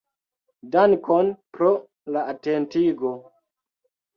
[0.75, 1.69] Dankon pro
[2.17, 3.13] la atentigo!